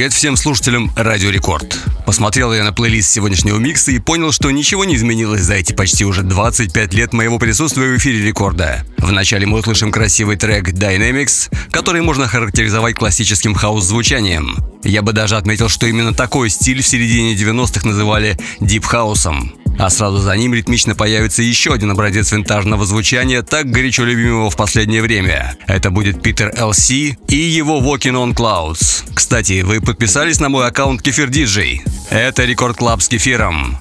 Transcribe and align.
Привет 0.00 0.14
всем 0.14 0.34
слушателям 0.38 0.90
Радио 0.96 1.28
Рекорд. 1.28 1.78
Посмотрел 2.06 2.54
я 2.54 2.64
на 2.64 2.72
плейлист 2.72 3.10
сегодняшнего 3.10 3.58
микса 3.58 3.90
и 3.90 3.98
понял, 3.98 4.32
что 4.32 4.50
ничего 4.50 4.86
не 4.86 4.96
изменилось 4.96 5.42
за 5.42 5.56
эти 5.56 5.74
почти 5.74 6.06
уже 6.06 6.22
25 6.22 6.94
лет 6.94 7.12
моего 7.12 7.38
присутствия 7.38 7.86
в 7.86 7.98
эфире 7.98 8.26
Рекорда. 8.26 8.86
Вначале 8.96 9.44
мы 9.44 9.58
услышим 9.58 9.92
красивый 9.92 10.38
трек 10.38 10.70
Dynamics, 10.70 11.52
который 11.70 12.00
можно 12.00 12.26
характеризовать 12.28 12.94
классическим 12.94 13.52
хаос-звучанием. 13.52 14.56
Я 14.84 15.02
бы 15.02 15.12
даже 15.12 15.36
отметил, 15.36 15.68
что 15.68 15.86
именно 15.86 16.14
такой 16.14 16.48
стиль 16.48 16.80
в 16.80 16.88
середине 16.88 17.34
90-х 17.34 17.86
называли 17.86 18.38
дип-хаусом. 18.60 19.59
А 19.78 19.88
сразу 19.90 20.18
за 20.18 20.36
ним 20.36 20.54
ритмично 20.54 20.94
появится 20.94 21.42
еще 21.42 21.72
один 21.72 21.90
образец 21.90 22.32
винтажного 22.32 22.84
звучания, 22.84 23.42
так 23.42 23.70
горячо 23.70 24.04
любимого 24.04 24.50
в 24.50 24.56
последнее 24.56 25.02
время. 25.02 25.56
Это 25.66 25.90
будет 25.90 26.22
Питер 26.22 26.52
ЛС 26.60 26.90
и 26.90 27.16
его 27.28 27.80
Walking 27.80 28.14
on 28.14 28.34
Clouds. 28.34 29.04
Кстати, 29.14 29.62
вы 29.62 29.80
подписались 29.80 30.40
на 30.40 30.48
мой 30.48 30.66
аккаунт 30.66 31.02
Кефир 31.02 31.28
Диджей? 31.30 31.82
Это 32.10 32.44
Рекорд 32.44 32.76
Клаб 32.76 33.00
с 33.00 33.08
кефиром. 33.08 33.78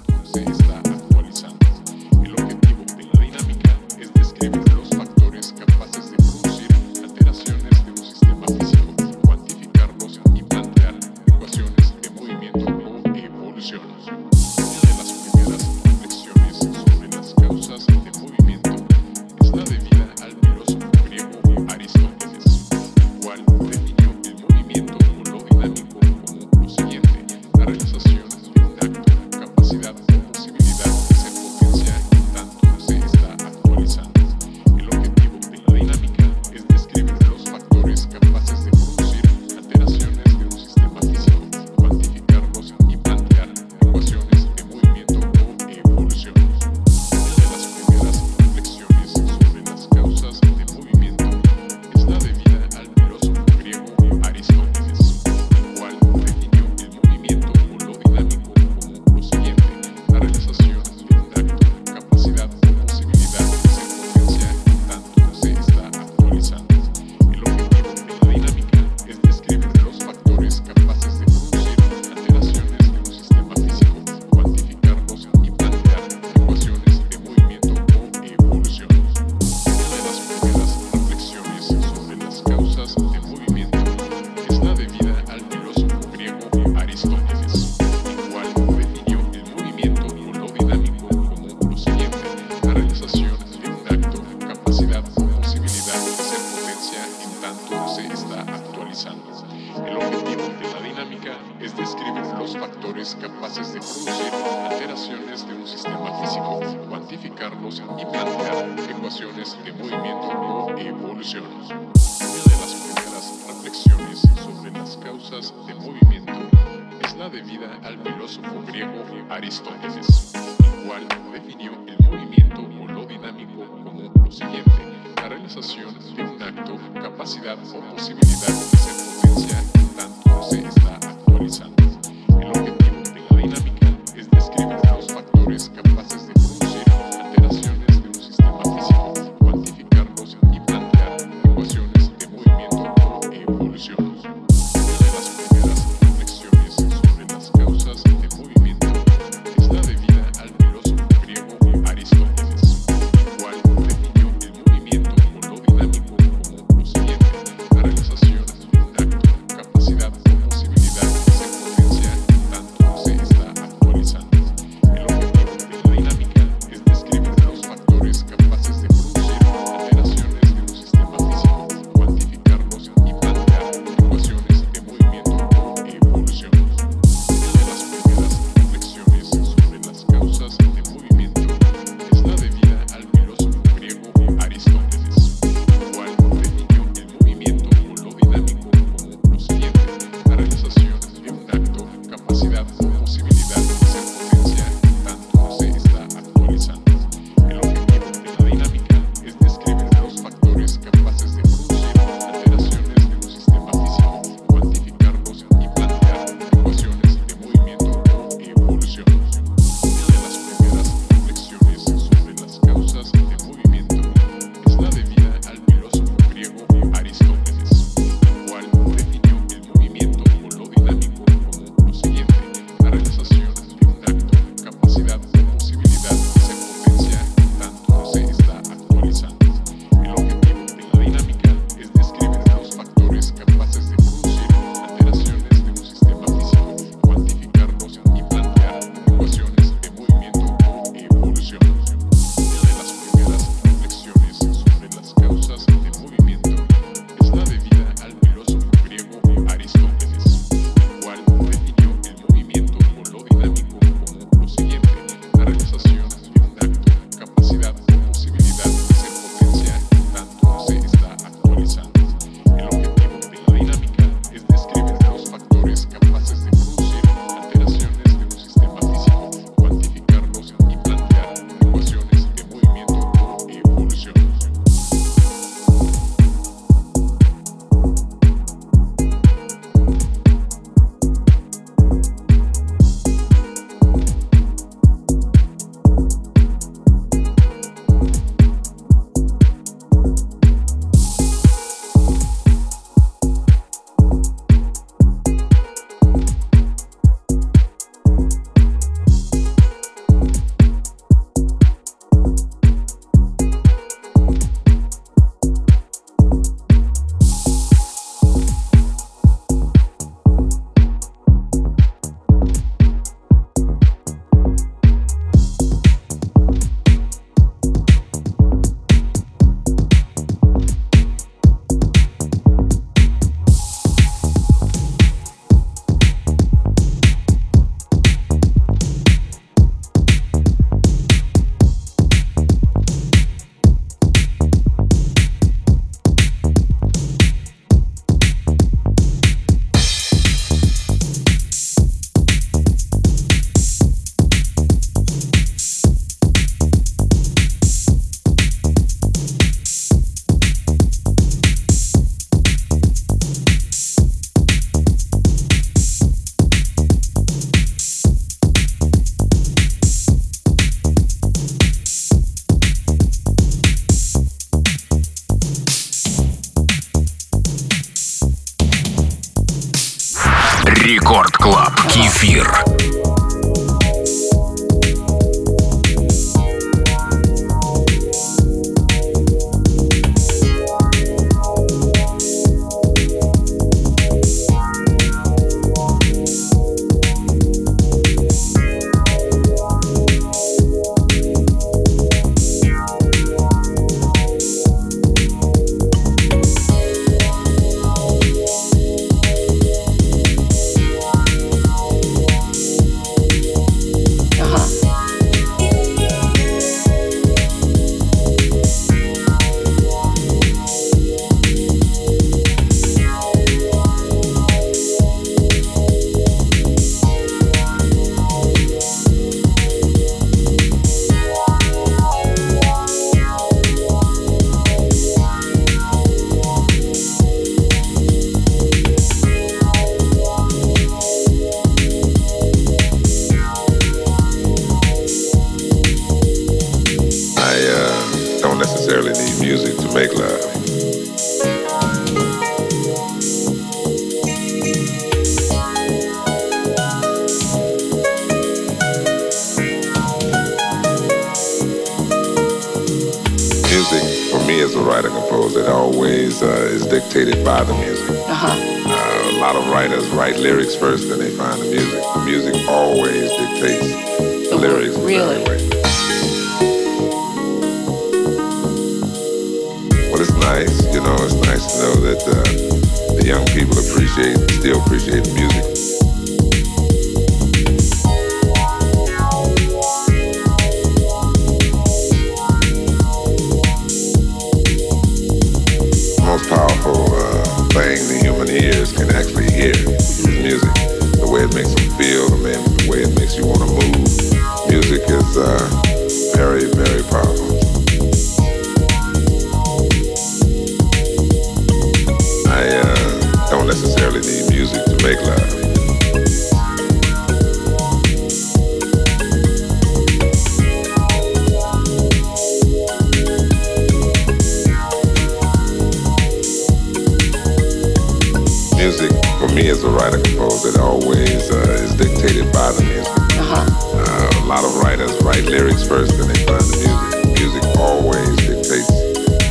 music 518.79 519.11
for 519.37 519.49
me 519.49 519.67
as 519.67 519.83
a 519.83 519.89
writer 519.89 520.17
composer 520.21 520.69
it 520.69 520.79
always 520.79 521.51
uh, 521.51 521.83
is 521.83 521.93
dictated 521.95 522.47
by 522.53 522.71
the 522.71 522.83
music. 522.87 523.11
Uh-huh. 523.35 523.67
Uh, 523.91 524.43
a 524.43 524.47
lot 524.47 524.63
of 524.63 524.73
writers 524.77 525.11
write 525.21 525.43
lyrics 525.43 525.85
first, 525.85 526.13
and 526.13 526.29
they 526.31 526.39
find 526.47 526.63
the 526.63 526.79
music. 526.79 527.59
Music 527.59 527.63
always 527.75 528.35
dictates 528.39 528.87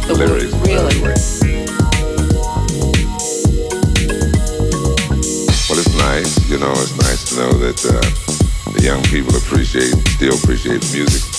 the 0.09 0.15
lyrics. 0.17 0.55
Really? 0.65 0.97
Well, 5.69 5.79
it's 5.79 5.95
nice, 6.01 6.49
you 6.49 6.59
know. 6.59 6.73
It's 6.73 6.97
nice 6.97 7.29
to 7.29 7.37
know 7.37 7.53
that 7.53 7.85
uh, 7.85 8.73
the 8.73 8.83
young 8.83 9.03
people 9.13 9.37
appreciate, 9.37 9.93
still 10.09 10.35
appreciate 10.41 10.81
music 10.91 11.38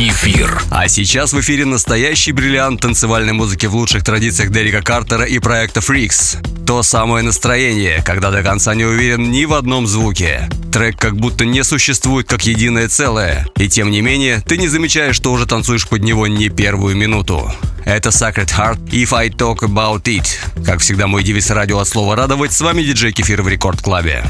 Кефир. 0.00 0.62
А 0.70 0.88
сейчас 0.88 1.34
в 1.34 1.40
эфире 1.40 1.66
настоящий 1.66 2.32
бриллиант 2.32 2.80
танцевальной 2.80 3.34
музыки 3.34 3.66
в 3.66 3.74
лучших 3.76 4.02
традициях 4.02 4.50
Дерека 4.50 4.80
Картера 4.80 5.26
и 5.26 5.38
проекта 5.38 5.80
Freaks. 5.80 6.38
То 6.64 6.82
самое 6.82 7.22
настроение, 7.22 8.02
когда 8.02 8.30
до 8.30 8.42
конца 8.42 8.74
не 8.74 8.86
уверен 8.86 9.30
ни 9.30 9.44
в 9.44 9.52
одном 9.52 9.86
звуке. 9.86 10.48
Трек 10.72 10.96
как 10.96 11.16
будто 11.18 11.44
не 11.44 11.62
существует 11.62 12.26
как 12.26 12.46
единое 12.46 12.88
целое. 12.88 13.46
И 13.58 13.68
тем 13.68 13.90
не 13.90 14.00
менее, 14.00 14.40
ты 14.40 14.56
не 14.56 14.68
замечаешь, 14.68 15.16
что 15.16 15.32
уже 15.32 15.44
танцуешь 15.44 15.86
под 15.86 16.02
него 16.02 16.26
не 16.26 16.48
первую 16.48 16.96
минуту. 16.96 17.52
Это 17.84 18.08
Sacred 18.08 18.48
Heart 18.56 18.82
If 18.88 19.14
I 19.14 19.28
Talk 19.28 19.58
About 19.58 20.04
It. 20.04 20.64
Как 20.64 20.80
всегда, 20.80 21.08
мой 21.08 21.22
девиз 21.22 21.50
радио 21.50 21.78
от 21.78 21.88
слова 21.88 22.16
радовать. 22.16 22.54
С 22.54 22.62
вами 22.62 22.82
диджей 22.82 23.12
Кефир 23.12 23.42
в 23.42 23.48
Рекорд 23.48 23.82
Клабе. 23.82 24.24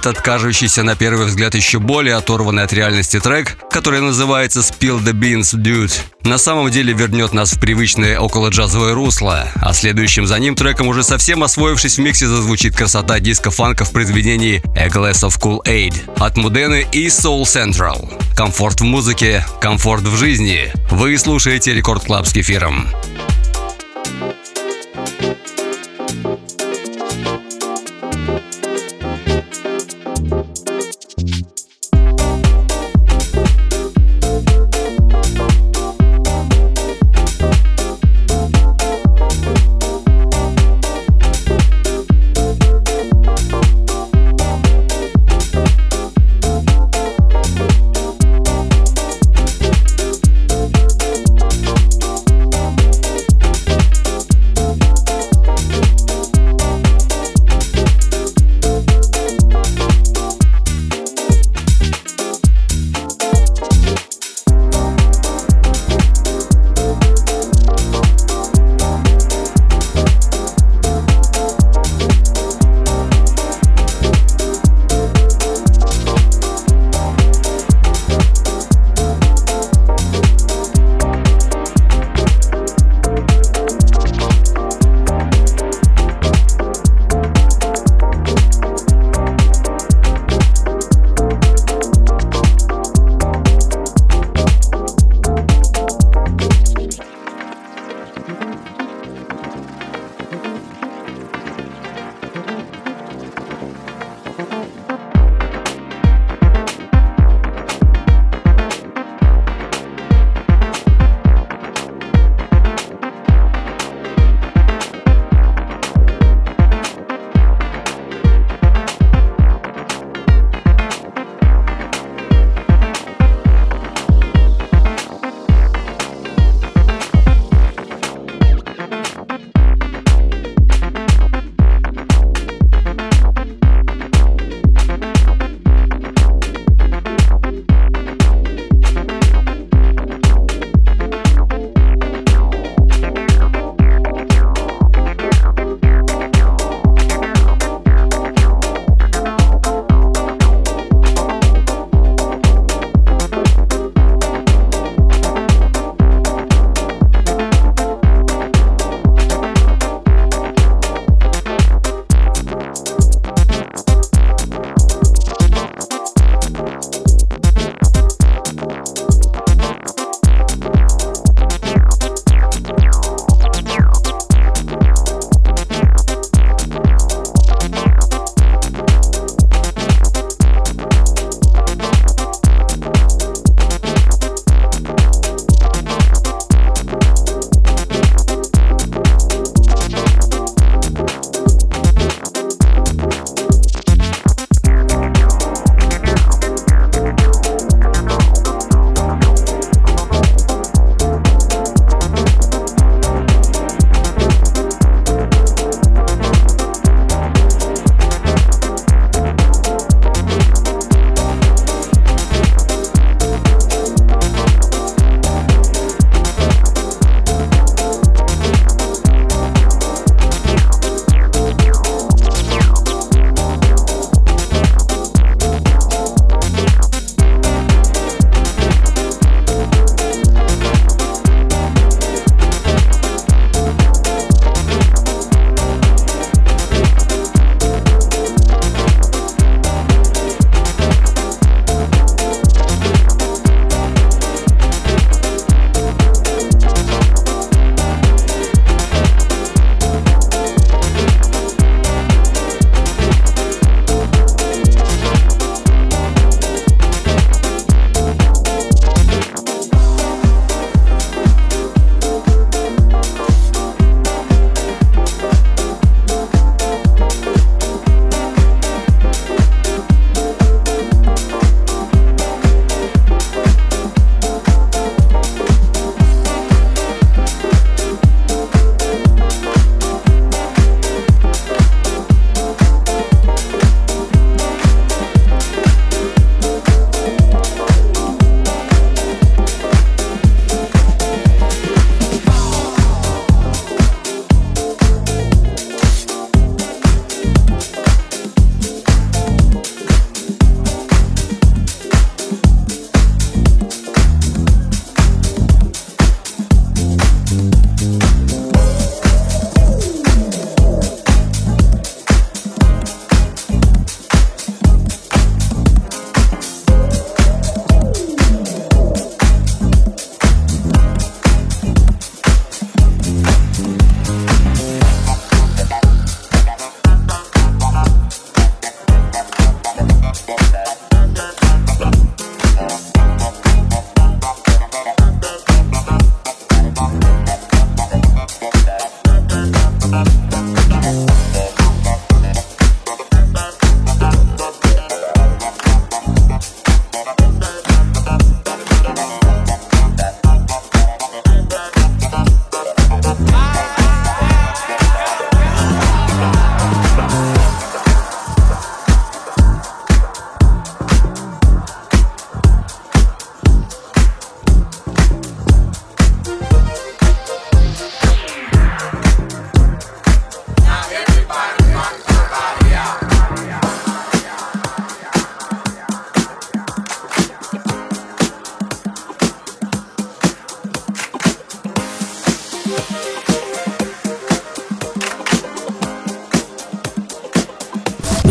Этот 0.00 0.22
кажущийся 0.22 0.82
на 0.82 0.96
первый 0.96 1.26
взгляд 1.26 1.54
еще 1.54 1.78
более 1.78 2.14
оторванный 2.14 2.62
от 2.62 2.72
реальности 2.72 3.20
трек, 3.20 3.58
который 3.70 4.00
называется 4.00 4.60
Spill 4.60 4.98
the 4.98 5.12
Beans 5.12 5.54
Dude, 5.54 5.92
на 6.22 6.38
самом 6.38 6.70
деле 6.70 6.94
вернет 6.94 7.34
нас 7.34 7.52
в 7.52 7.60
привычное 7.60 8.18
около 8.18 8.48
джазовое 8.48 8.94
русло, 8.94 9.46
а 9.56 9.74
следующим 9.74 10.26
за 10.26 10.38
ним 10.38 10.56
треком 10.56 10.88
уже 10.88 11.02
совсем 11.02 11.42
освоившись 11.42 11.98
в 11.98 12.00
миксе 12.00 12.26
зазвучит 12.26 12.74
красота 12.74 13.20
диско-фанка 13.20 13.84
в 13.84 13.90
произведении 13.90 14.62
A 14.74 14.88
Glass 14.88 15.28
of 15.28 15.38
Kool-Aid 15.38 15.94
от 16.18 16.38
Мудены 16.38 16.86
и 16.92 17.08
Soul 17.08 17.42
Central. 17.42 18.10
Комфорт 18.34 18.80
в 18.80 18.84
музыке, 18.84 19.44
комфорт 19.60 20.04
в 20.04 20.16
жизни. 20.16 20.72
Вы 20.90 21.18
слушаете 21.18 21.74
Рекорд 21.74 22.04
Клаб 22.04 22.26
с 22.26 22.32
Кефиром. 22.32 22.88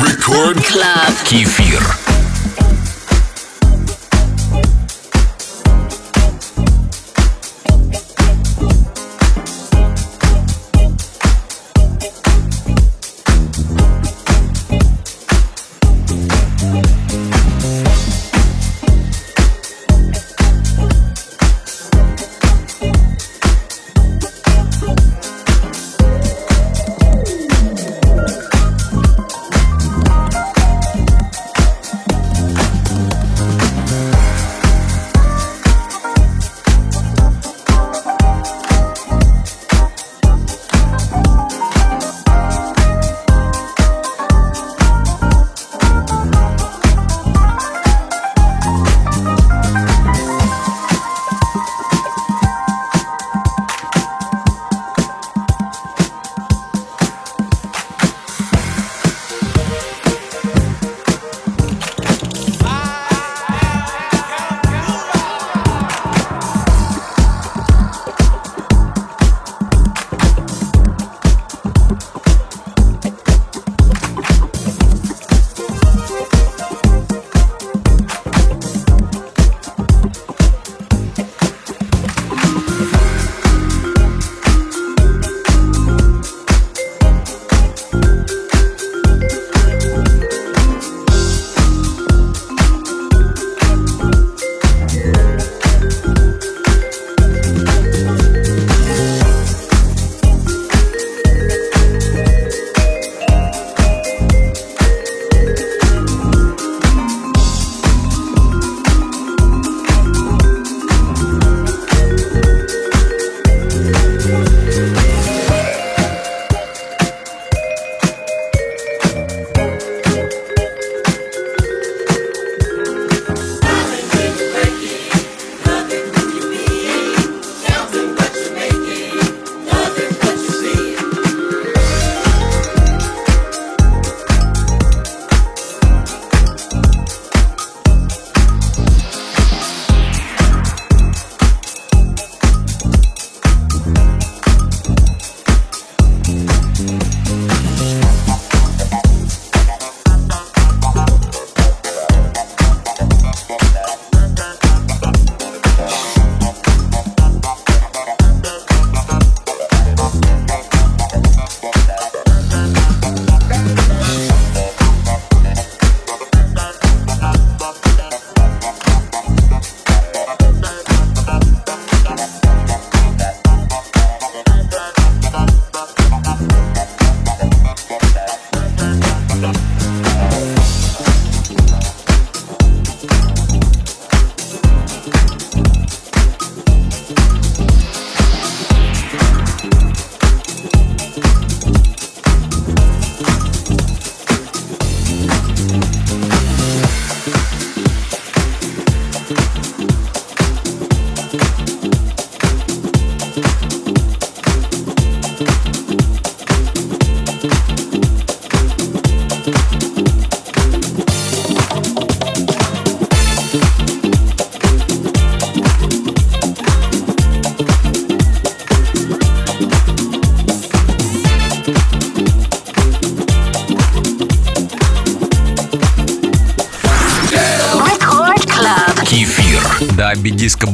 Рекорд 0.10 0.66
Клаб. 0.66 1.14
Кефир. 1.24 2.19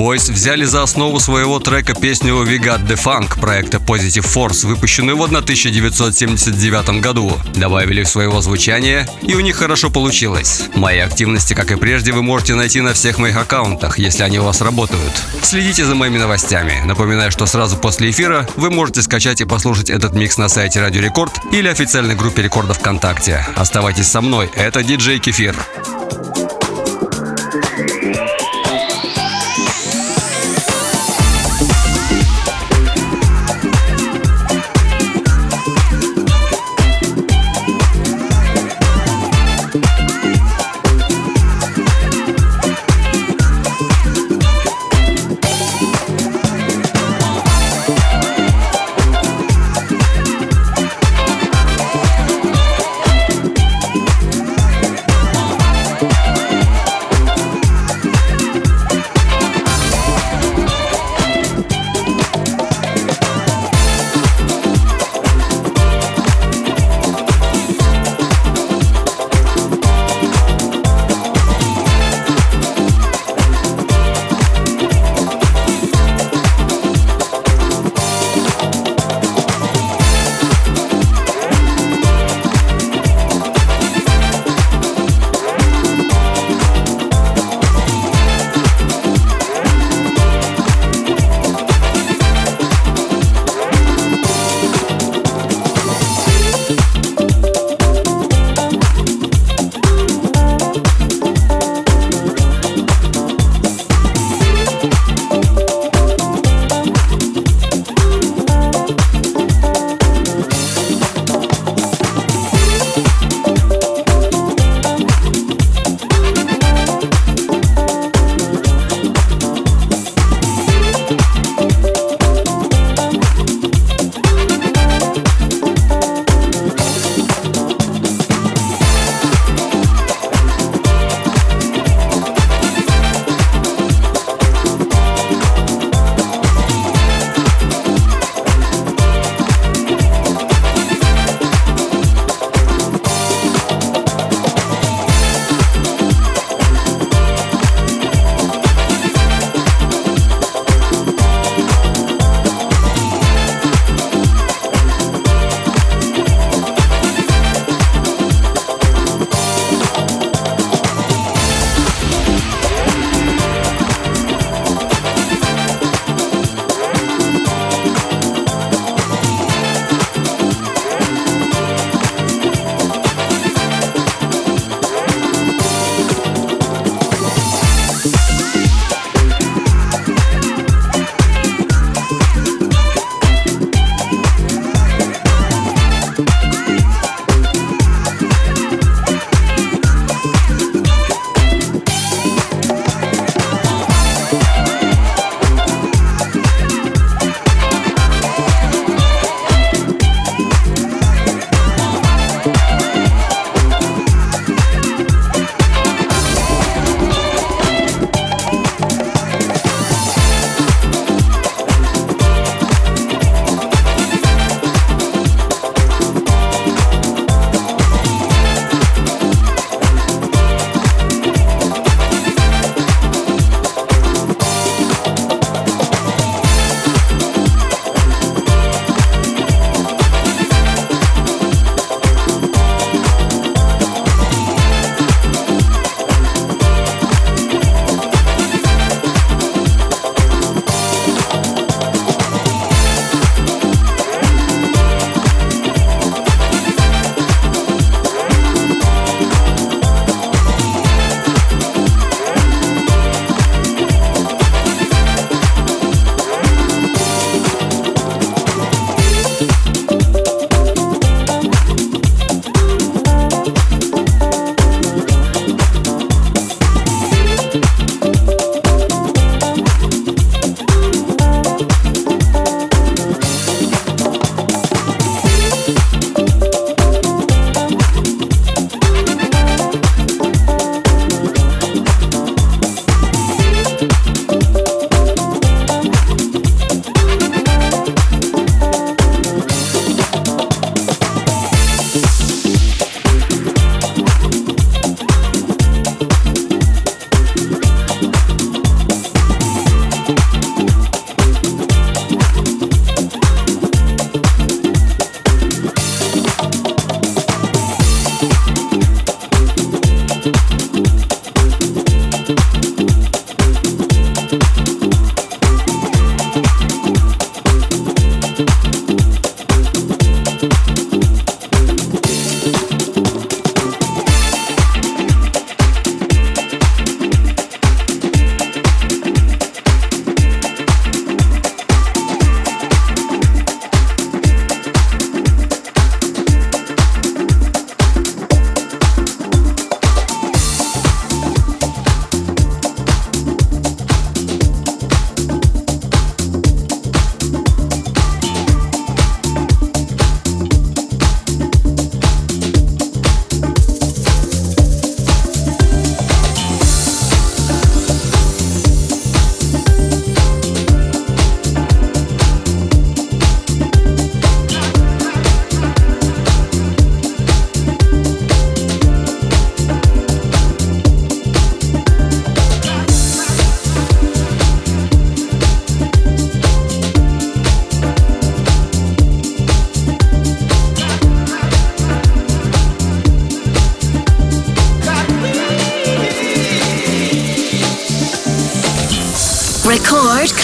Boys 0.06 0.32
взяли 0.32 0.66
за 0.66 0.84
основу 0.84 1.20
своего 1.20 1.60
трека 1.60 1.96
песню 1.96 2.36
We 2.36 2.60
Got 2.60 2.88
The 2.88 2.96
Funk 2.96 3.40
проекта 3.40 3.78
Positive 3.78 4.24
Force, 4.24 4.68
выпущенную 4.68 5.18
в 5.18 5.24
1979 5.24 7.02
году. 7.02 7.34
Добавили 7.56 8.04
в 8.04 8.08
своего 8.08 8.40
звучания, 8.40 9.10
и 9.24 9.34
у 9.34 9.40
них 9.40 9.56
хорошо 9.56 9.90
получилось. 9.90 10.62
Мои 10.76 11.00
активности, 11.00 11.56
как 11.56 11.72
и 11.72 11.76
прежде, 11.76 12.12
вы 12.12 12.22
можете 12.22 12.54
найти 12.54 12.82
на 12.82 12.94
всех 12.94 13.18
моих 13.18 13.36
аккаунтах, 13.36 13.98
если 13.98 14.22
они 14.22 14.38
у 14.38 14.44
вас 14.44 14.62
работают. 14.62 15.12
Следите 15.42 15.86
за 15.86 15.96
моими 15.96 16.20
новостями. 16.20 16.84
Напоминаю, 16.86 17.32
что 17.32 17.48
сразу 17.48 17.76
после 17.76 18.12
эфира 18.12 18.48
вы 18.58 18.70
можете 18.70 19.02
скачать 19.02 19.42
и 19.42 19.46
послушать 19.46 19.90
этот 19.90 20.14
микс 20.14 20.38
на 20.38 20.50
сайте 20.50 20.82
Радио 20.82 21.02
Рекорд 21.02 21.34
или 21.52 21.68
официальной 21.68 22.14
группе 22.14 22.44
Рекорда 22.44 22.76
ВКонтакте. 22.76 23.44
Оставайтесь 23.56 24.06
со 24.06 24.22
мной, 24.22 24.52
это 24.56 24.84
диджей 24.84 25.18
Кефир. 25.18 25.56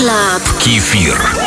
Club. 0.01 0.41
Кефир. 0.57 1.40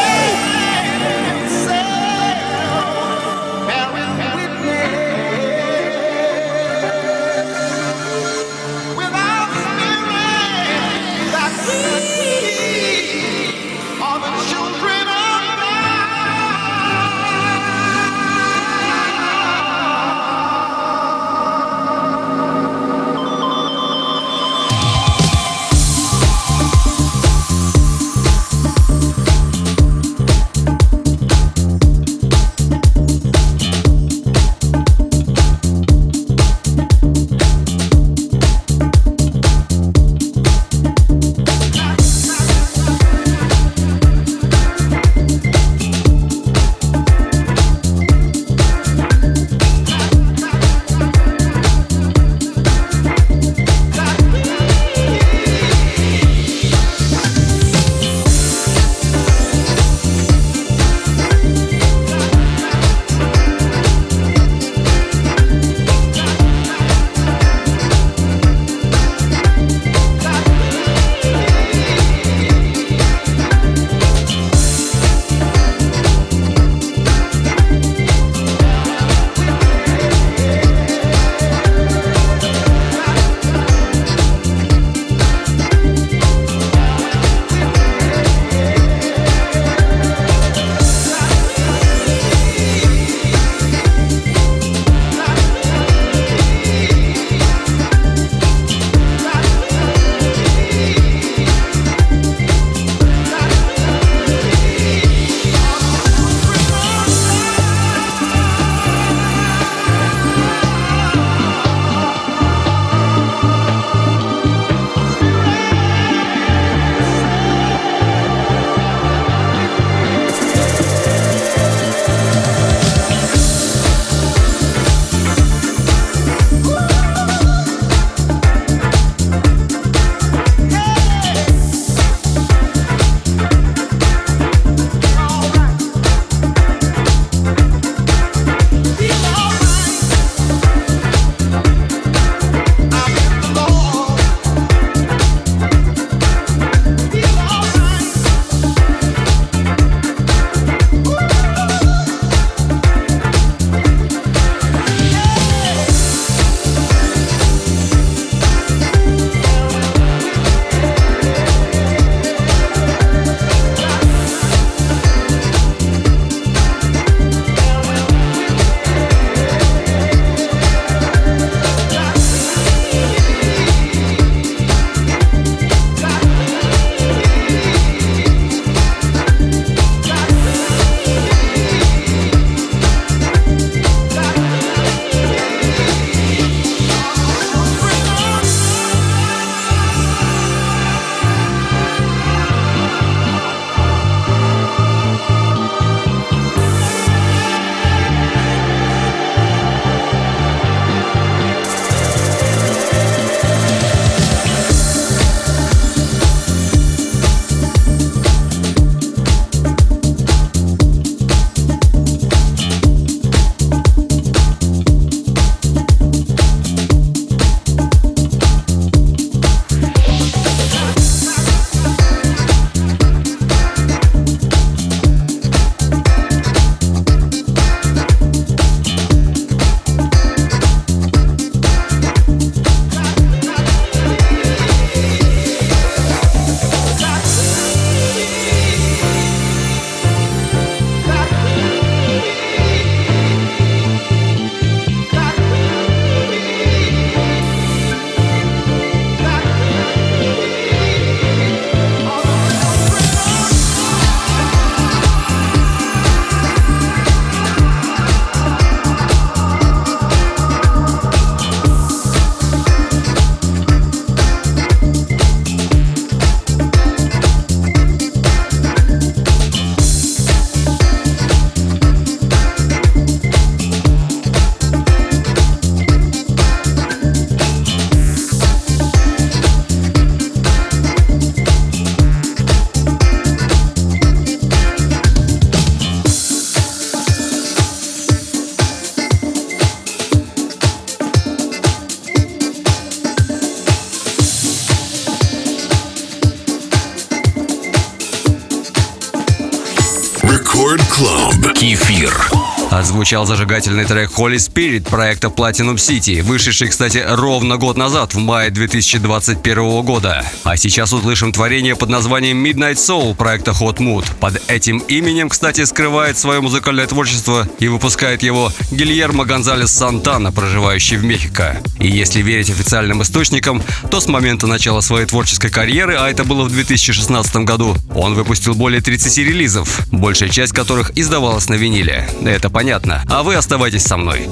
Отзвучал 302.94 303.26
зажигательный 303.26 303.84
трек 303.84 304.12
Holy 304.16 304.36
Spirit 304.36 304.88
проекта 304.88 305.26
Platinum 305.26 305.74
City, 305.74 306.22
вышедший, 306.22 306.68
кстати, 306.68 307.04
ровно 307.04 307.56
год 307.56 307.76
назад, 307.76 308.14
в 308.14 308.18
мае 308.18 308.52
2021 308.52 309.82
года. 309.82 310.24
А 310.44 310.56
сейчас 310.56 310.92
услышим 310.92 311.32
творение 311.32 311.74
под 311.74 311.88
названием 311.88 312.46
Midnight 312.46 312.74
Soul 312.74 313.16
проекта 313.16 313.50
Hot 313.50 313.78
Mood. 313.78 314.04
Под 314.20 314.40
этим 314.48 314.78
именем, 314.78 315.28
кстати, 315.28 315.64
скрывает 315.64 316.16
свое 316.16 316.40
музыкальное 316.40 316.86
творчество 316.86 317.48
и 317.58 317.66
выпускает 317.66 318.22
его 318.22 318.52
Гильермо 318.70 319.24
Гонзалес 319.24 319.72
Сантана, 319.72 320.30
проживающий 320.30 320.96
в 320.96 321.02
Мехико. 321.02 321.60
И 321.80 321.88
если 321.88 322.22
верить 322.22 322.50
официальным 322.50 323.02
источникам, 323.02 323.60
то 323.90 323.98
с 323.98 324.06
момента 324.06 324.46
начала 324.46 324.82
своей 324.82 325.06
творческой 325.06 325.50
карьеры, 325.50 325.96
а 325.98 326.08
это 326.08 326.22
было 326.22 326.44
в 326.44 326.52
2016 326.52 327.36
году, 327.38 327.74
он 327.92 328.14
выпустил 328.14 328.54
более 328.54 328.80
30 328.80 329.18
релизов, 329.18 329.80
большая 329.90 330.28
часть 330.28 330.52
которых 330.52 330.96
издавалась 330.96 331.48
на 331.48 331.54
виниле. 331.54 332.08
Это 332.24 332.50
понятно 332.50 332.83
понятно. 332.84 333.04
А 333.08 333.22
вы 333.22 333.34
оставайтесь 333.34 333.82
со 333.82 333.96
мной. 333.96 334.28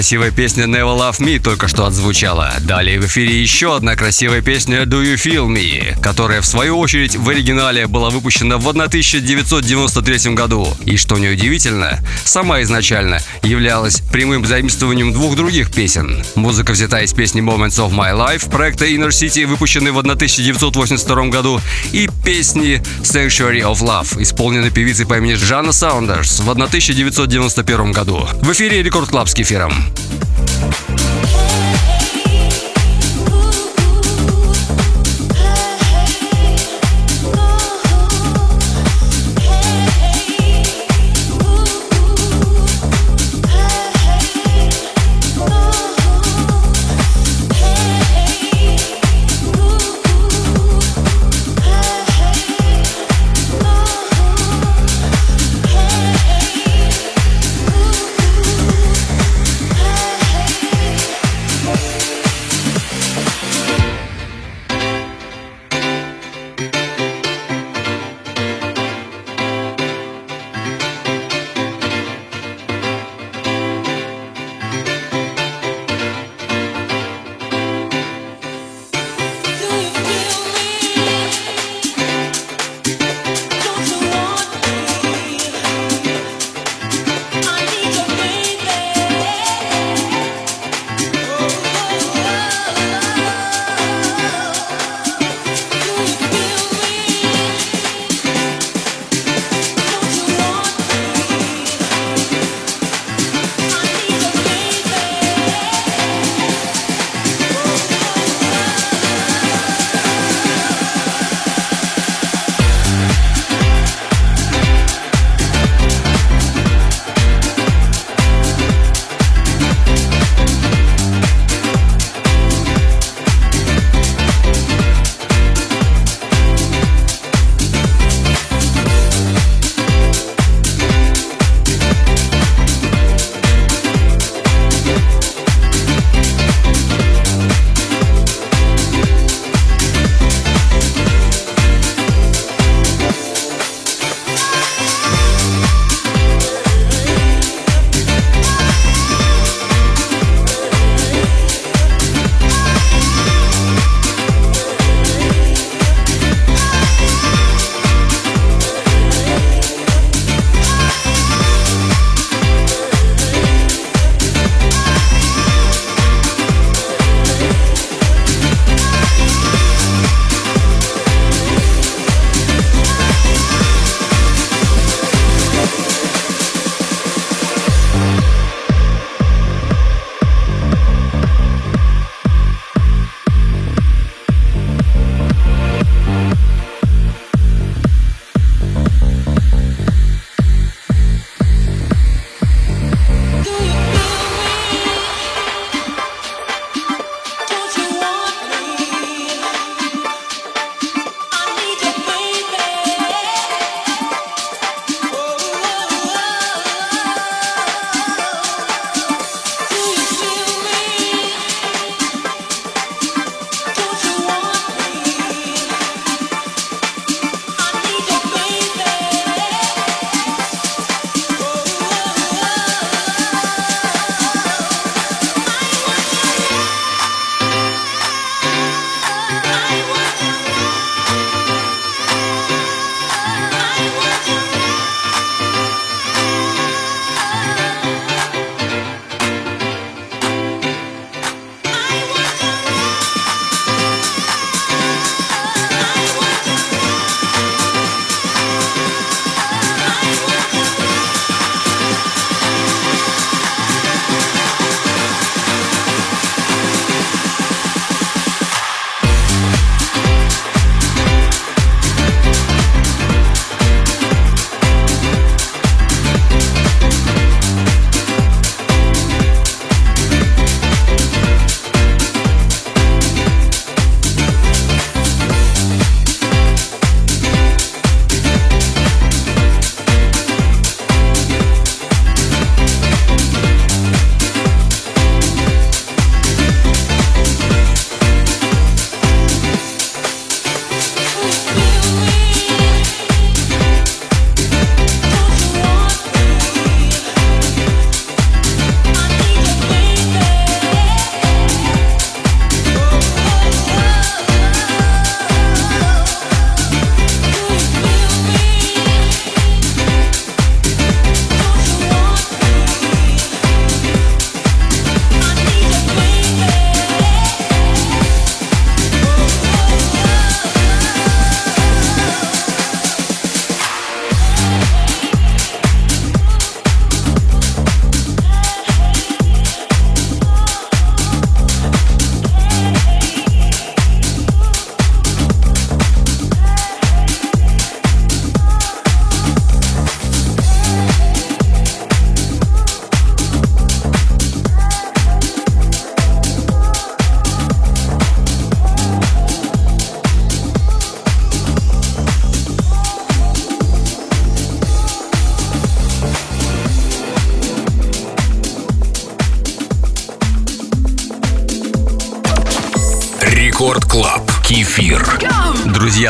Красивая 0.00 0.30
песня 0.30 0.64
Never 0.64 0.96
Love 0.96 1.18
Me 1.18 1.38
только 1.38 1.68
что 1.68 1.84
отзвучала. 1.84 2.54
Далее 2.60 2.98
в 2.98 3.04
эфире 3.04 3.38
еще 3.38 3.76
одна 3.76 3.96
красивая 3.96 4.40
песня 4.40 4.84
Do 4.84 5.02
You 5.02 5.16
Feel 5.16 5.46
Me, 5.46 5.94
которая 6.00 6.40
в 6.40 6.46
свою 6.46 6.78
очередь 6.78 7.16
в 7.16 7.28
оригинале 7.28 7.86
была 7.86 8.08
выпущена 8.08 8.56
в 8.56 8.66
1993 8.66 10.32
году. 10.32 10.66
И 10.86 10.96
что 10.96 11.18
неудивительно, 11.18 11.98
сама 12.24 12.62
изначально 12.62 13.20
являлась 13.42 13.99
прямым 14.10 14.44
заимствованием 14.44 15.12
двух 15.12 15.36
других 15.36 15.70
песен. 15.70 16.22
Музыка 16.34 16.72
взята 16.72 17.00
из 17.00 17.12
песни 17.12 17.40
Moments 17.42 17.78
of 17.78 17.92
My 17.92 18.12
Life 18.12 18.50
проекта 18.50 18.86
Inner 18.86 19.08
City, 19.08 19.46
выпущенной 19.46 19.90
в 19.90 19.98
1982 19.98 21.26
году, 21.28 21.60
и 21.92 22.08
песни 22.24 22.82
Sanctuary 23.02 23.60
of 23.60 23.80
Love, 23.80 24.22
исполненной 24.22 24.70
певицей 24.70 25.06
по 25.06 25.18
имени 25.18 25.34
Жанна 25.34 25.72
Саундерс 25.72 26.40
в 26.40 26.50
1991 26.50 27.92
году. 27.92 28.26
В 28.42 28.52
эфире 28.52 28.82
Record 28.82 29.10
Club 29.10 29.28
с 29.28 29.34
кефиром. 29.34 29.72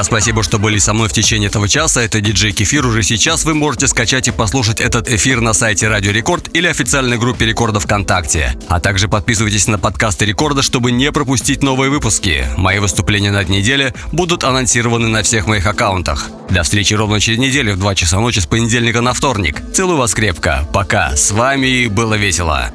Друзья, 0.01 0.17
спасибо, 0.17 0.43
что 0.43 0.59
были 0.59 0.79
со 0.79 0.95
мной 0.95 1.09
в 1.09 1.13
течение 1.13 1.51
этого 1.51 1.69
часа. 1.69 2.01
Это 2.01 2.23
диджей 2.23 2.53
Кефир. 2.53 2.87
Уже 2.87 3.03
сейчас 3.03 3.45
вы 3.45 3.53
можете 3.53 3.87
скачать 3.87 4.29
и 4.29 4.31
послушать 4.31 4.81
этот 4.81 5.11
эфир 5.11 5.43
на 5.43 5.53
сайте 5.53 5.89
Радио 5.89 6.11
Рекорд 6.11 6.49
или 6.55 6.69
официальной 6.69 7.19
группе 7.19 7.45
Рекорда 7.45 7.81
ВКонтакте. 7.81 8.57
А 8.69 8.81
также 8.81 9.09
подписывайтесь 9.09 9.67
на 9.67 9.79
подкасты 9.79 10.25
Рекорда, 10.25 10.63
чтобы 10.63 10.91
не 10.91 11.13
пропустить 11.13 11.63
новые 11.63 11.91
выпуски. 11.91 12.47
Мои 12.57 12.79
выступления 12.79 13.31
на 13.31 13.43
этой 13.43 13.51
неделе 13.51 13.93
будут 14.11 14.43
анонсированы 14.43 15.09
на 15.09 15.23
всех 15.23 15.47
моих 15.47 15.67
аккаунтах. 15.67 16.31
До 16.49 16.63
встречи 16.63 16.95
ровно 16.95 17.21
через 17.21 17.39
неделю 17.39 17.75
в 17.75 17.79
2 17.79 17.95
часа 17.95 18.21
ночи 18.21 18.39
с 18.39 18.47
понедельника 18.47 19.03
на 19.03 19.13
вторник. 19.13 19.61
Целую 19.75 19.99
вас 19.99 20.15
крепко. 20.15 20.67
Пока. 20.73 21.15
С 21.15 21.31
вами 21.31 21.89
было 21.89 22.15
весело. 22.15 22.73